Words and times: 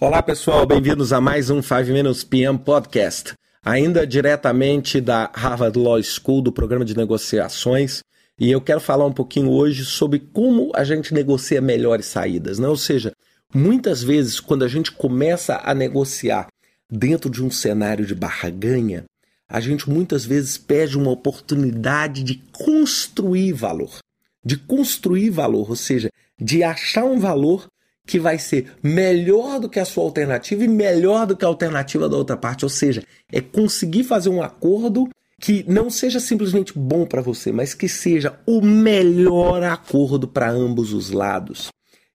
Olá 0.00 0.22
pessoal, 0.22 0.64
bem-vindos 0.64 1.12
a 1.12 1.20
mais 1.20 1.50
um 1.50 1.60
5 1.60 1.86
Minutes 1.86 2.22
PM 2.22 2.56
Podcast. 2.56 3.32
Ainda 3.64 4.06
diretamente 4.06 5.00
da 5.00 5.28
Harvard 5.34 5.76
Law 5.76 6.00
School, 6.00 6.40
do 6.40 6.52
programa 6.52 6.84
de 6.84 6.96
negociações, 6.96 8.04
e 8.38 8.48
eu 8.48 8.60
quero 8.60 8.78
falar 8.78 9.04
um 9.06 9.12
pouquinho 9.12 9.50
hoje 9.50 9.84
sobre 9.84 10.20
como 10.20 10.70
a 10.72 10.84
gente 10.84 11.12
negocia 11.12 11.60
melhores 11.60 12.06
saídas, 12.06 12.60
né? 12.60 12.68
Ou 12.68 12.76
seja, 12.76 13.12
muitas 13.52 14.00
vezes 14.00 14.38
quando 14.38 14.64
a 14.64 14.68
gente 14.68 14.92
começa 14.92 15.60
a 15.64 15.74
negociar 15.74 16.46
dentro 16.88 17.28
de 17.28 17.42
um 17.42 17.50
cenário 17.50 18.06
de 18.06 18.14
barganha, 18.14 19.04
a 19.48 19.58
gente 19.58 19.90
muitas 19.90 20.24
vezes 20.24 20.56
perde 20.56 20.96
uma 20.96 21.10
oportunidade 21.10 22.22
de 22.22 22.36
construir 22.52 23.52
valor, 23.52 23.98
de 24.44 24.56
construir 24.58 25.30
valor, 25.30 25.68
ou 25.68 25.76
seja, 25.76 26.08
de 26.40 26.62
achar 26.62 27.02
um 27.02 27.18
valor 27.18 27.66
que 28.08 28.18
vai 28.18 28.38
ser 28.38 28.72
melhor 28.82 29.60
do 29.60 29.68
que 29.68 29.78
a 29.78 29.84
sua 29.84 30.02
alternativa 30.02 30.64
e 30.64 30.68
melhor 30.68 31.26
do 31.26 31.36
que 31.36 31.44
a 31.44 31.48
alternativa 31.48 32.08
da 32.08 32.16
outra 32.16 32.38
parte. 32.38 32.64
Ou 32.64 32.70
seja, 32.70 33.04
é 33.30 33.38
conseguir 33.42 34.02
fazer 34.02 34.30
um 34.30 34.42
acordo 34.42 35.06
que 35.38 35.62
não 35.68 35.90
seja 35.90 36.18
simplesmente 36.18 36.72
bom 36.76 37.04
para 37.04 37.20
você, 37.20 37.52
mas 37.52 37.74
que 37.74 37.86
seja 37.86 38.40
o 38.46 38.62
melhor 38.62 39.62
acordo 39.62 40.26
para 40.26 40.50
ambos 40.50 40.94
os 40.94 41.10
lados. 41.10 41.68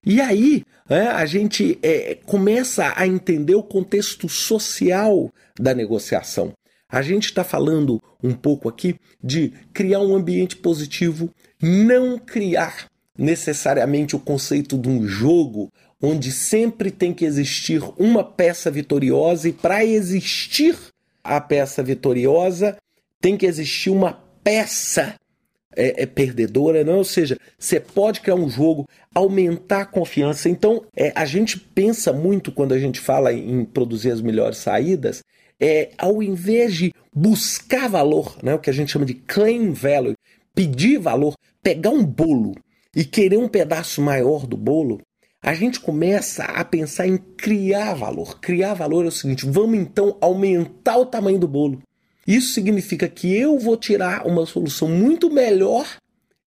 E 0.04 0.20
aí 0.20 0.64
é, 0.90 1.06
a 1.06 1.24
gente 1.24 1.78
é, 1.80 2.18
começa 2.26 2.92
a 2.96 3.06
entender 3.06 3.54
o 3.54 3.62
contexto 3.62 4.28
social 4.28 5.30
da 5.58 5.72
negociação. 5.72 6.52
A 6.90 7.02
gente 7.02 7.26
está 7.26 7.44
falando 7.44 8.02
um 8.22 8.34
pouco 8.34 8.68
aqui 8.68 8.96
de 9.22 9.52
criar 9.72 10.00
um 10.00 10.14
ambiente 10.14 10.56
positivo, 10.56 11.30
não 11.62 12.18
criar 12.18 12.88
necessariamente 13.16 14.16
o 14.16 14.20
conceito 14.20 14.76
de 14.76 14.88
um 14.88 15.06
jogo 15.06 15.70
onde 16.02 16.32
sempre 16.32 16.90
tem 16.90 17.14
que 17.14 17.24
existir 17.24 17.82
uma 17.98 18.24
peça 18.24 18.70
vitoriosa 18.70 19.48
e 19.48 19.52
para 19.52 19.84
existir 19.84 20.76
a 21.22 21.40
peça 21.40 21.82
vitoriosa 21.82 22.76
tem 23.20 23.36
que 23.36 23.46
existir 23.46 23.90
uma 23.90 24.12
peça 24.42 25.14
é, 25.76 26.02
é, 26.02 26.06
perdedora, 26.06 26.84
não? 26.84 26.98
Ou 26.98 27.04
seja, 27.04 27.38
você 27.58 27.80
pode 27.80 28.20
criar 28.20 28.36
um 28.36 28.48
jogo, 28.48 28.86
aumentar 29.14 29.80
a 29.82 29.86
confiança. 29.86 30.48
Então, 30.48 30.84
é, 30.94 31.12
a 31.14 31.24
gente 31.24 31.58
pensa 31.58 32.12
muito 32.12 32.52
quando 32.52 32.72
a 32.72 32.78
gente 32.78 33.00
fala 33.00 33.32
em 33.32 33.64
produzir 33.64 34.10
as 34.10 34.20
melhores 34.20 34.58
saídas, 34.58 35.22
é, 35.58 35.90
ao 35.96 36.22
invés 36.22 36.74
de 36.74 36.92
buscar 37.14 37.88
valor, 37.88 38.36
né, 38.42 38.54
o 38.54 38.58
que 38.58 38.70
a 38.70 38.72
gente 38.72 38.92
chama 38.92 39.06
de 39.06 39.14
claim 39.14 39.72
value, 39.72 40.14
pedir 40.54 40.98
valor, 40.98 41.34
pegar 41.62 41.90
um 41.90 42.04
bolo 42.04 42.54
e 42.94 43.04
querer 43.04 43.38
um 43.38 43.48
pedaço 43.48 44.00
maior 44.00 44.46
do 44.46 44.56
bolo, 44.56 45.00
a 45.42 45.52
gente 45.52 45.78
começa 45.80 46.44
a 46.44 46.64
pensar 46.64 47.06
em 47.06 47.18
criar 47.18 47.94
valor. 47.94 48.40
Criar 48.40 48.74
valor 48.74 49.04
é 49.04 49.08
o 49.08 49.12
seguinte: 49.12 49.46
vamos 49.46 49.78
então 49.78 50.16
aumentar 50.20 50.96
o 50.96 51.06
tamanho 51.06 51.38
do 51.38 51.48
bolo. 51.48 51.82
Isso 52.26 52.54
significa 52.54 53.06
que 53.08 53.34
eu 53.36 53.58
vou 53.58 53.76
tirar 53.76 54.26
uma 54.26 54.46
solução 54.46 54.88
muito 54.88 55.30
melhor 55.30 55.86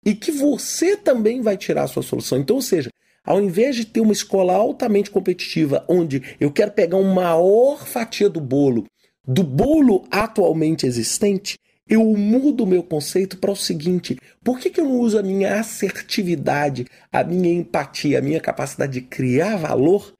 e 0.04 0.16
que 0.16 0.32
você 0.32 0.98
também 0.98 1.42
vai 1.42 1.56
tirar 1.56 1.84
a 1.84 1.88
sua 1.88 2.02
solução. 2.02 2.40
Então, 2.40 2.56
ou 2.56 2.62
seja, 2.62 2.90
ao 3.24 3.42
invés 3.42 3.76
de 3.76 3.86
ter 3.86 4.00
uma 4.00 4.14
escola 4.14 4.56
altamente 4.56 5.12
competitiva, 5.12 5.86
onde 5.88 6.24
eu 6.40 6.52
quero 6.52 6.72
pegar 6.72 6.98
uma 6.98 7.14
maior 7.14 7.86
fatia 7.86 8.30
do 8.30 8.40
bolo, 8.40 8.86
do 9.28 9.44
bolo 9.44 10.08
atualmente 10.10 10.88
existente, 10.88 11.60
eu 11.90 12.04
mudo 12.16 12.64
o 12.64 12.68
meu 12.68 12.84
conceito 12.84 13.38
para 13.38 13.52
o 13.52 13.56
seguinte: 13.56 14.18
por 14.44 14.60
que, 14.60 14.70
que 14.70 14.80
eu 14.80 14.86
não 14.86 15.00
uso 15.00 15.18
a 15.18 15.24
minha 15.24 15.60
assertividade, 15.60 16.86
a 17.12 17.24
minha 17.24 17.54
empatia, 17.54 18.20
a 18.20 18.22
minha 18.22 18.40
capacidade 18.40 18.94
de 18.94 19.02
criar 19.02 19.58
valor 19.58 20.14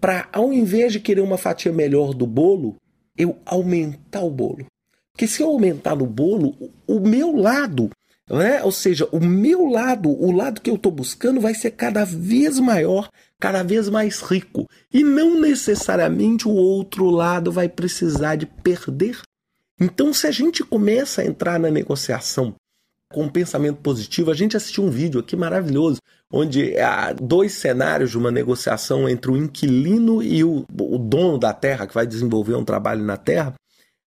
para, 0.00 0.28
ao 0.32 0.52
invés 0.52 0.92
de 0.92 1.00
querer 1.00 1.20
uma 1.20 1.38
fatia 1.38 1.72
melhor 1.72 2.12
do 2.12 2.26
bolo, 2.26 2.76
eu 3.16 3.38
aumentar 3.46 4.22
o 4.22 4.30
bolo? 4.30 4.66
Porque 5.12 5.26
se 5.26 5.42
eu 5.42 5.48
aumentar 5.48 5.94
no 5.94 6.06
bolo, 6.06 6.54
o 6.88 6.98
meu 6.98 7.36
lado, 7.36 7.88
né? 8.28 8.62
ou 8.62 8.72
seja, 8.72 9.08
o 9.12 9.20
meu 9.20 9.64
lado, 9.66 10.10
o 10.10 10.32
lado 10.32 10.60
que 10.60 10.68
eu 10.68 10.74
estou 10.74 10.90
buscando, 10.90 11.40
vai 11.40 11.54
ser 11.54 11.70
cada 11.70 12.04
vez 12.04 12.58
maior, 12.58 13.08
cada 13.38 13.62
vez 13.62 13.88
mais 13.88 14.20
rico. 14.20 14.66
E 14.92 15.04
não 15.04 15.40
necessariamente 15.40 16.48
o 16.48 16.52
outro 16.52 17.08
lado 17.10 17.52
vai 17.52 17.68
precisar 17.68 18.34
de 18.34 18.44
perder 18.46 19.20
então, 19.80 20.12
se 20.14 20.26
a 20.26 20.30
gente 20.30 20.62
começa 20.62 21.22
a 21.22 21.26
entrar 21.26 21.58
na 21.58 21.70
negociação 21.70 22.54
com 23.12 23.24
um 23.24 23.28
pensamento 23.28 23.78
positivo, 23.78 24.30
a 24.30 24.34
gente 24.34 24.56
assistiu 24.56 24.84
um 24.84 24.90
vídeo 24.90 25.20
aqui 25.20 25.36
maravilhoso, 25.36 26.00
onde 26.30 26.76
há 26.78 27.12
dois 27.12 27.52
cenários 27.52 28.10
de 28.10 28.18
uma 28.18 28.30
negociação 28.30 29.08
entre 29.08 29.30
o 29.30 29.36
inquilino 29.36 30.22
e 30.22 30.42
o, 30.42 30.64
o 30.80 30.98
dono 30.98 31.38
da 31.38 31.52
terra, 31.52 31.86
que 31.86 31.94
vai 31.94 32.06
desenvolver 32.06 32.54
um 32.54 32.64
trabalho 32.64 33.02
na 33.04 33.16
terra. 33.16 33.54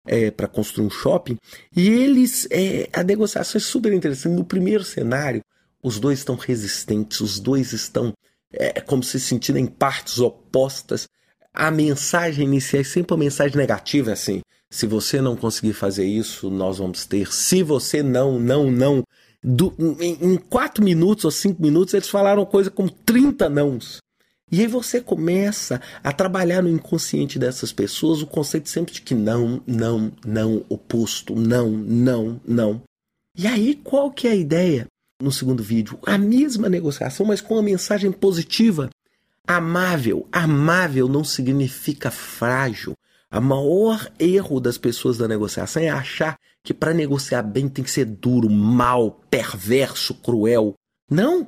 É, 0.10 0.32
para 0.32 0.48
construir 0.48 0.86
um 0.86 0.90
shopping, 0.90 1.36
e 1.76 1.90
eles. 1.90 2.48
É, 2.50 2.88
a 2.94 3.04
negociação 3.04 3.60
é 3.60 3.62
super 3.62 3.92
interessante. 3.92 4.38
No 4.38 4.46
primeiro 4.46 4.82
cenário, 4.82 5.42
os 5.84 6.00
dois 6.00 6.20
estão 6.20 6.38
resistentes, 6.38 7.20
os 7.20 7.42
dois 7.42 7.74
estão 7.74 8.14
é, 8.54 8.80
como 8.80 9.04
se 9.04 9.20
sentindo 9.20 9.60
em 9.60 9.66
partes 9.66 10.20
opostas. 10.20 11.10
A 11.54 11.70
mensagem 11.70 12.46
inicial 12.46 12.80
é 12.80 12.86
sempre 12.86 13.14
uma 13.14 13.20
mensagem 13.20 13.58
negativa, 13.58 14.14
assim. 14.14 14.42
Se 14.70 14.86
você 14.86 15.22
não 15.22 15.36
conseguir 15.36 15.74
fazer 15.74 16.06
isso, 16.06 16.50
nós 16.50 16.78
vamos 16.78 17.06
ter. 17.06 17.32
Se 17.32 17.64
você 17.64 18.04
não, 18.04 18.40
não, 18.40 18.70
não. 18.70 19.04
Do, 19.44 19.74
em, 20.00 20.34
em 20.34 20.38
quatro 20.38 20.84
minutos 20.84 21.24
ou 21.24 21.32
cinco 21.32 21.62
minutos, 21.62 21.94
eles 21.94 22.10
falaram 22.10 22.46
coisa 22.46 22.70
com 22.70 22.88
30 22.88 23.50
nãos. 23.50 24.00
E 24.50 24.62
aí 24.62 24.68
você 24.68 25.02
começa 25.02 25.82
a 26.02 26.12
trabalhar 26.14 26.62
no 26.62 26.70
inconsciente 26.70 27.38
dessas 27.38 27.74
pessoas 27.74 28.22
o 28.22 28.28
conceito 28.28 28.70
sempre 28.70 28.94
de 28.94 29.02
que 29.02 29.14
não, 29.14 29.62
não, 29.68 30.12
não, 30.26 30.66
oposto, 30.70 31.36
não, 31.36 31.70
não, 31.70 32.40
não. 32.46 32.82
E 33.38 33.46
aí 33.46 33.76
qual 33.76 34.10
que 34.10 34.28
é 34.28 34.32
a 34.32 34.36
ideia? 34.36 34.88
No 35.22 35.32
segundo 35.32 35.64
vídeo, 35.64 36.00
a 36.06 36.18
mesma 36.18 36.70
negociação, 36.70 37.26
mas 37.26 37.42
com 37.42 37.56
uma 37.56 37.64
mensagem 37.64 38.12
positiva. 38.12 38.90
Amável. 39.46 40.28
Amável 40.32 41.08
não 41.08 41.24
significa 41.24 42.12
frágil. 42.12 42.94
A 43.30 43.42
maior 43.42 44.10
erro 44.18 44.60
das 44.60 44.78
pessoas 44.78 45.18
da 45.18 45.28
negociação 45.28 45.84
é 45.84 45.90
achar 45.90 46.38
que 46.64 46.74
para 46.74 46.94
negociar 46.94 47.44
bem 47.44 47.68
tem 47.68 47.84
que 47.84 47.92
ser 47.92 48.06
duro, 48.06 48.50
mal, 48.50 49.22
perverso, 49.30 50.14
cruel. 50.14 50.74
Não! 51.10 51.48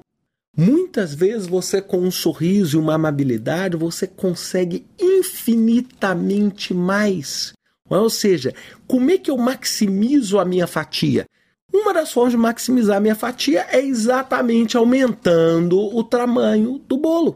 Muitas 0.58 1.14
vezes 1.14 1.48
você 1.48 1.82
com 1.82 2.00
um 2.00 2.12
sorriso 2.12 2.78
e 2.78 2.82
uma 2.82 2.96
amabilidade 2.96 3.78
você 3.78 4.06
consegue 4.06 4.86
infinitamente 5.00 6.74
mais. 6.74 7.54
Ou 7.90 8.10
seja, 8.10 8.54
como 8.86 9.10
é 9.10 9.18
que 9.18 9.32
eu 9.32 9.38
maximizo 9.38 10.38
a 10.38 10.44
minha 10.44 10.68
fatia? 10.68 11.26
Uma 11.72 11.94
das 11.94 12.12
formas 12.12 12.32
de 12.32 12.38
maximizar 12.38 12.98
a 12.98 13.00
minha 13.00 13.16
fatia 13.16 13.66
é 13.70 13.80
exatamente 13.80 14.76
aumentando 14.76 15.80
o 15.80 16.04
tamanho 16.04 16.80
do 16.88 16.98
bolo. 16.98 17.36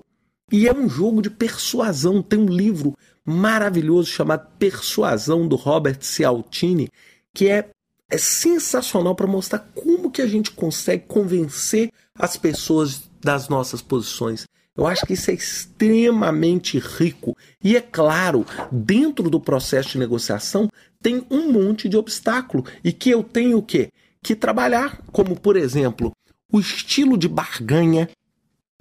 E 0.51 0.67
é 0.67 0.73
um 0.73 0.89
jogo 0.89 1.21
de 1.21 1.29
persuasão. 1.29 2.21
Tem 2.21 2.39
um 2.39 2.47
livro 2.47 2.93
maravilhoso 3.25 4.09
chamado 4.09 4.47
Persuasão 4.57 5.47
do 5.47 5.55
Robert 5.55 5.99
Cialdini, 6.01 6.89
que 7.33 7.47
é, 7.49 7.69
é 8.09 8.17
sensacional 8.17 9.15
para 9.15 9.27
mostrar 9.27 9.59
como 9.73 10.11
que 10.11 10.21
a 10.21 10.27
gente 10.27 10.51
consegue 10.51 11.05
convencer 11.07 11.91
as 12.15 12.37
pessoas 12.37 13.03
das 13.21 13.47
nossas 13.47 13.81
posições. 13.81 14.45
Eu 14.75 14.87
acho 14.87 15.05
que 15.05 15.13
isso 15.13 15.29
é 15.29 15.33
extremamente 15.33 16.79
rico. 16.79 17.37
E 17.63 17.77
é 17.77 17.81
claro, 17.81 18.45
dentro 18.71 19.29
do 19.29 19.39
processo 19.39 19.89
de 19.89 19.99
negociação 19.99 20.67
tem 21.01 21.25
um 21.29 21.51
monte 21.51 21.87
de 21.87 21.95
obstáculo 21.95 22.65
e 22.83 22.91
que 22.91 23.09
eu 23.09 23.23
tenho 23.23 23.59
o 23.59 23.63
quê? 23.63 23.89
Que 24.21 24.35
trabalhar, 24.35 24.99
como 25.11 25.39
por 25.39 25.55
exemplo, 25.55 26.11
o 26.51 26.59
estilo 26.59 27.17
de 27.17 27.27
barganha 27.27 28.09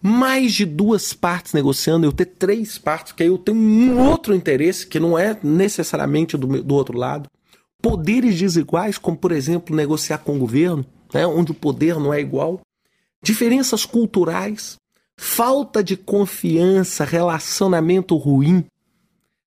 mais 0.03 0.53
de 0.53 0.67
duas 0.67 1.15
partes 1.15 1.53
negociando, 1.53 2.05
eu 2.05 2.13
ter 2.13 2.27
três 2.27 2.77
partes, 2.77 3.13
que 3.13 3.23
aí 3.23 3.29
eu 3.29 3.39
tenho 3.39 3.57
um 3.57 4.01
outro 4.01 4.35
interesse 4.35 4.85
que 4.85 4.99
não 4.99 5.17
é 5.17 5.39
necessariamente 5.43 6.37
do, 6.37 6.61
do 6.61 6.75
outro 6.75 6.99
lado. 6.99 7.31
Poderes 7.81 8.37
desiguais, 8.37 8.99
como 8.99 9.17
por 9.17 9.31
exemplo 9.31 9.77
negociar 9.77 10.19
com 10.19 10.35
o 10.35 10.39
governo, 10.41 10.85
né, 11.15 11.25
onde 11.25 11.53
o 11.53 11.55
poder 11.55 12.01
não 12.01 12.13
é 12.13 12.21
igual. 12.21 12.61
Diferenças 13.23 13.87
culturais, 13.87 14.77
falta 15.17 15.85
de 15.85 15.97
confiança, 15.97 17.05
relacionamento 17.05 18.17
ruim. 18.17 18.65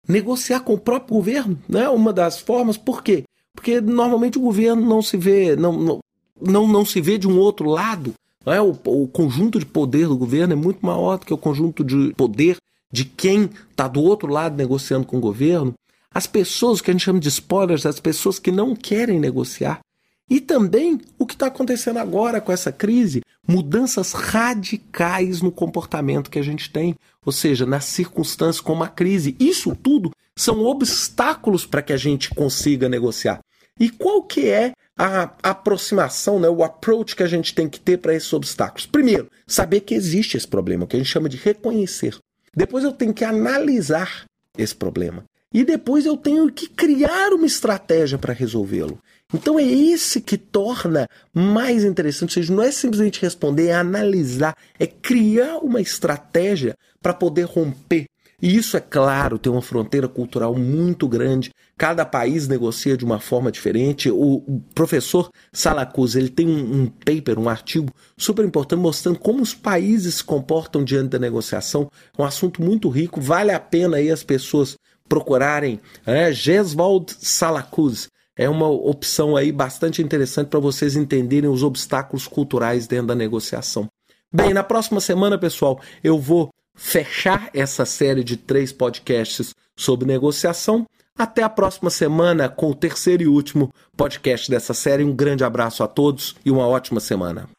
Negociar 0.07 0.61
com 0.61 0.75
o 0.75 0.79
próprio 0.79 1.17
governo, 1.17 1.59
né, 1.67 1.89
uma 1.89 2.13
das 2.13 2.39
formas. 2.39 2.77
Por 2.77 3.03
quê? 3.03 3.23
Porque 3.53 3.81
normalmente 3.81 4.37
o 4.37 4.41
governo 4.41 4.85
não 4.85 5.01
se 5.01 5.17
vê, 5.17 5.55
não, 5.55 6.01
não, 6.41 6.67
não 6.67 6.85
se 6.85 7.01
vê 7.01 7.17
de 7.17 7.27
um 7.27 7.37
outro 7.37 7.69
lado 7.69 8.13
é? 8.53 8.61
O, 8.61 8.77
o 8.85 9.07
conjunto 9.07 9.59
de 9.59 9.65
poder 9.65 10.07
do 10.07 10.17
governo 10.17 10.53
é 10.53 10.55
muito 10.55 10.85
maior 10.85 11.17
do 11.17 11.25
que 11.25 11.33
o 11.33 11.37
conjunto 11.37 11.83
de 11.83 12.13
poder 12.15 12.57
de 12.91 13.03
quem 13.03 13.49
está 13.71 13.87
do 13.87 14.01
outro 14.01 14.27
lado 14.31 14.55
negociando 14.55 15.05
com 15.05 15.17
o 15.17 15.21
governo. 15.21 15.73
As 16.13 16.27
pessoas, 16.27 16.79
o 16.79 16.83
que 16.83 16.91
a 16.91 16.93
gente 16.93 17.03
chama 17.03 17.19
de 17.19 17.27
spoilers, 17.27 17.85
as 17.85 17.99
pessoas 17.99 18.39
que 18.39 18.51
não 18.51 18.75
querem 18.75 19.19
negociar, 19.19 19.81
E 20.29 20.41
também 20.41 20.99
o 21.19 21.25
que 21.25 21.35
está 21.35 21.47
acontecendo 21.47 21.97
agora 21.97 22.41
com 22.41 22.51
essa 22.51 22.71
crise, 22.71 23.21
mudanças 23.47 24.11
radicais 24.13 25.41
no 25.41 25.51
comportamento 25.51 26.31
que 26.31 26.39
a 26.39 26.43
gente 26.43 26.71
tem, 26.71 26.95
ou 27.23 27.31
seja, 27.31 27.65
nas 27.65 27.85
circunstâncias 27.85 28.59
como 28.59 28.83
a 28.83 28.87
crise. 28.87 29.35
Isso 29.39 29.75
tudo 29.75 30.11
são 30.35 30.63
obstáculos 30.63 31.65
para 31.65 31.81
que 31.81 31.93
a 31.93 31.97
gente 31.97 32.31
consiga 32.31 32.89
negociar. 32.89 33.39
E 33.79 33.89
qual 33.89 34.23
que 34.23 34.49
é 34.49 34.73
a 34.97 35.31
aproximação, 35.43 36.39
né, 36.39 36.47
o 36.47 36.63
approach 36.63 37.15
que 37.15 37.23
a 37.23 37.27
gente 37.27 37.53
tem 37.53 37.67
que 37.67 37.79
ter 37.79 37.97
para 37.97 38.13
esses 38.13 38.31
obstáculos? 38.31 38.85
Primeiro, 38.85 39.29
saber 39.45 39.81
que 39.81 39.93
existe 39.93 40.37
esse 40.37 40.47
problema, 40.47 40.87
que 40.87 40.95
a 40.95 40.99
gente 40.99 41.11
chama 41.11 41.29
de 41.29 41.37
reconhecer. 41.37 42.17
Depois 42.55 42.83
eu 42.83 42.91
tenho 42.91 43.13
que 43.13 43.25
analisar 43.25 44.25
esse 44.57 44.73
problema. 44.73 45.25
E 45.53 45.63
depois 45.63 46.05
eu 46.05 46.17
tenho 46.17 46.51
que 46.51 46.67
criar 46.67 47.31
uma 47.31 47.45
estratégia 47.45 48.17
para 48.17 48.33
resolvê-lo. 48.33 48.99
Então 49.33 49.57
é 49.57 49.63
esse 49.63 50.21
que 50.21 50.37
torna 50.37 51.07
mais 51.33 51.83
interessante, 51.83 52.37
ou 52.37 52.43
seja, 52.43 52.53
não 52.53 52.63
é 52.63 52.71
simplesmente 52.71 53.21
responder, 53.21 53.67
é 53.67 53.73
analisar, 53.73 54.55
é 54.79 54.85
criar 54.85 55.57
uma 55.59 55.81
estratégia 55.81 56.77
para 57.01 57.13
poder 57.13 57.43
romper. 57.43 58.05
E 58.41 58.55
isso, 58.55 58.75
é 58.75 58.79
claro, 58.79 59.37
tem 59.37 59.51
uma 59.51 59.61
fronteira 59.61 60.07
cultural 60.07 60.55
muito 60.55 61.07
grande. 61.07 61.51
Cada 61.77 62.05
país 62.05 62.47
negocia 62.47 62.97
de 62.97 63.05
uma 63.05 63.19
forma 63.19 63.51
diferente. 63.51 64.09
O, 64.09 64.61
professor 64.73 65.29
Salacuz 65.53 66.15
ele 66.15 66.29
tem 66.29 66.47
um, 66.47 66.81
um 66.81 66.87
paper, 66.87 67.39
um 67.39 67.49
artigo 67.49 67.89
super 68.17 68.45
importante 68.45 68.79
mostrando 68.79 69.19
como 69.19 69.41
os 69.41 69.53
países 69.53 70.15
se 70.15 70.23
comportam 70.23 70.83
diante 70.83 71.09
da 71.09 71.19
negociação. 71.19 71.89
É 72.17 72.21
um 72.21 72.25
assunto 72.25 72.61
muito 72.61 72.89
rico. 72.89 73.21
Vale 73.21 73.51
a 73.51 73.59
pena 73.59 73.97
aí 73.97 74.11
as 74.11 74.23
pessoas 74.23 74.77
procurarem. 75.07 75.79
É, 76.05 76.31
Geswald 76.31 77.15
Salacuz 77.19 78.09
é 78.37 78.49
uma 78.49 78.67
opção 78.67 79.37
aí 79.37 79.51
bastante 79.51 80.01
interessante 80.01 80.49
para 80.49 80.59
vocês 80.59 80.95
entenderem 80.95 81.49
os 81.49 81.63
obstáculos 81.63 82.27
culturais 82.27 82.85
dentro 82.85 83.07
da 83.07 83.15
negociação. 83.15 83.87
Bem, 84.33 84.53
na 84.53 84.63
próxima 84.63 84.99
semana, 84.99 85.37
pessoal, 85.37 85.79
eu 86.03 86.19
vou 86.19 86.49
fechar 86.75 87.49
essa 87.53 87.85
série 87.85 88.23
de 88.23 88.37
três 88.37 88.71
podcasts 88.71 89.55
sobre 89.75 90.05
negociação. 90.05 90.85
Até 91.17 91.43
a 91.43 91.49
próxima 91.49 91.89
semana 91.89 92.49
com 92.49 92.69
o 92.69 92.75
terceiro 92.75 93.23
e 93.23 93.27
último 93.27 93.71
podcast 93.95 94.51
dessa 94.51 94.73
série. 94.73 95.03
Um 95.03 95.15
grande 95.15 95.43
abraço 95.43 95.81
a 95.83 95.87
todos 95.87 96.35
e 96.45 96.51
uma 96.51 96.67
ótima 96.67 96.99
semana. 96.99 97.54